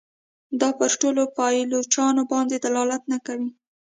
[0.61, 3.49] دا پر ټولو پایلوچانو باندي دلالت نه کوي.